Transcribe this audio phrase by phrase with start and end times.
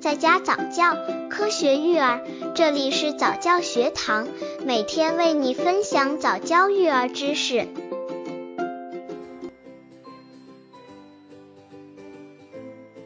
[0.00, 0.96] 在家早教，
[1.28, 2.20] 科学育儿，
[2.54, 4.28] 这里是早教学堂，
[4.64, 7.66] 每天为你分享早教育儿知识。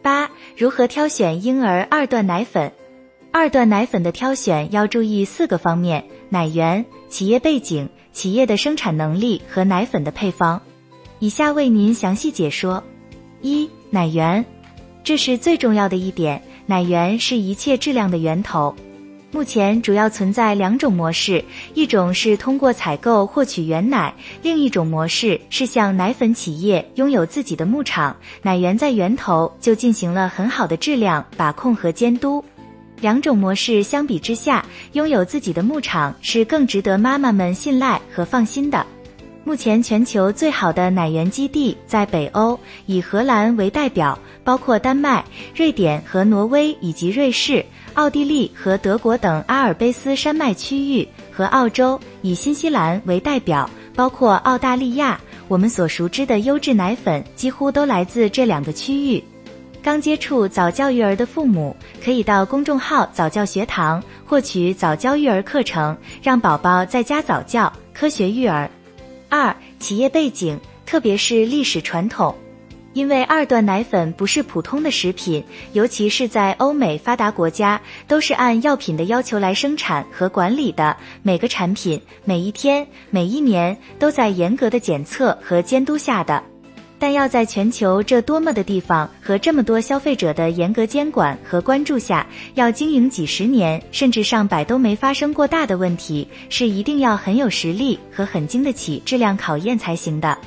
[0.02, 2.70] 八、如何挑选婴儿二段奶粉？
[3.30, 10.60] 二段奶粉的挑选要注意四个方面：奶源、企业背景、企业的生产能力和奶粉的配方。
[11.20, 12.84] 以下为您详细解说。
[13.40, 14.44] 一、奶源，
[15.02, 16.42] 这是最重要的一点。
[16.66, 18.74] 奶源是一切质量的源头。
[19.30, 21.42] 目前主要存在两种模式，
[21.72, 32.44] 一种是通过采购获取原奶，另一种模式是向奶粉企业拥有自己的牧场，奶源在源头就进行了很好的质量把控和监督。
[33.00, 38.86] 两种模式相比之下，拥有自己的牧场是更值得妈妈们信赖和放心的。
[39.44, 45.24] 目前全球最好的奶源基地在北欧，以荷兰为代表，包括丹麦、
[45.54, 55.20] 瑞典和挪威，以及瑞士、奥地利和德国等阿尔卑斯山脉区域和澳洲，以新西兰为代表，包括澳大利亚。
[55.48, 59.22] 我们所熟知的优质奶粉几乎都来自这两个区域。
[59.82, 68.70] 刚接触早教育儿的父母，可以到公众号早教学堂获取早教育儿课程，让宝宝在家早教，科学育儿。
[69.32, 72.36] 二、企业背景，特别是历史传统，
[72.92, 80.98] 因为二段奶粉不是普通的食品，尤其是在欧美发达国家，都是按药品的要求来生产和管理的。
[81.22, 86.51] 每个产品、每一天、每一年都在严格的检测和监督下的。
[87.02, 100.38] 但要在全球这多么的地方和这么多消费者的严格监管和关注下，要经营几十年甚至上百都没发生过大的问题，是一定要很有实力和很经得起质量考验才行的。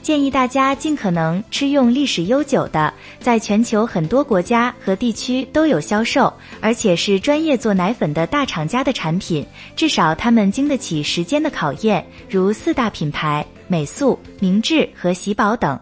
[0.00, 15.78] 建议大家尽可能吃用历史悠久的，在全球很多国家和地区都有销售，而且是专业做奶粉的大厂家的产品，至少他们经得起时间的考验，如四大品牌美素、明治和喜宝等。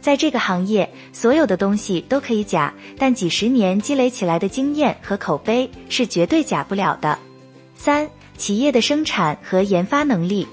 [0.00, 7.18] 在这个行业，所有的东西都可以假，但几十年积累起来的经验和口碑是绝对假不了的。
[7.74, 10.46] 三、企业的生产和研发能力，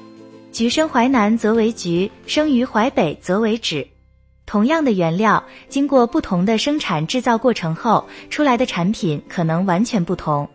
[0.52, 3.88] 橘生淮南则为橘，生于淮北则为枳。
[4.46, 10.48] 同样的原料，经过不同的生产制造过程后，出来的产品可能完全不同。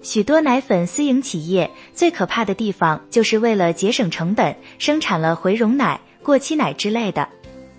[0.00, 7.28] 许多奶粉私营企业最可怕的地方，就是为了节省成本，生产了回溶奶、过期奶之类的。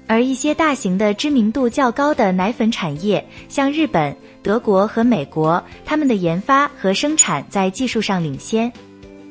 [0.08, 8.72] 而一些大型的知名度较高的奶粉产业，像日本、德国和美国，他们的研发和生产在技术上领先。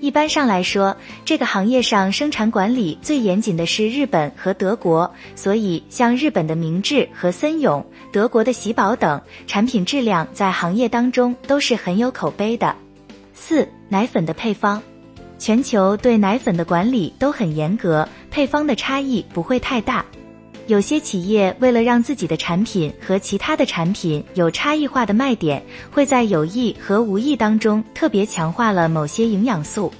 [0.00, 12.74] 一般上来说，这个行业上生产管理最严谨的是日本和德国，所以像日本的明治和森永、德国的喜宝等产品质量在行业当中都是很有口碑的。
[13.32, 14.82] 四、奶粉的配方，
[15.38, 20.04] 全球对奶粉的管理都很严格，配方的差异不会太大。
[20.68, 29.92] 有些企业为了让自己的产品和其他的产品有差异化的卖点，会在有意和无意当中特别强化了某些营养素，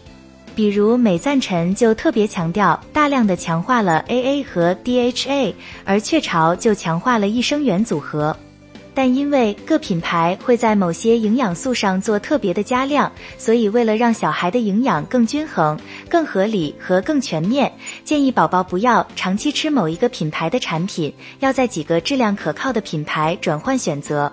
[0.54, 8.36] 比如美赞臣就特别强调大量的强化了 AA 和 DHA，而雀巢就强化了益生元组合。
[8.94, 17.72] 但因为各品牌会在某些营养素上做特别的加量，所以为了让小孩的营养更均衡、更合理和更全面，
[18.04, 24.32] 建议宝宝不要长期吃某一个品牌的产品，要在几个质量可靠的品牌转换选择。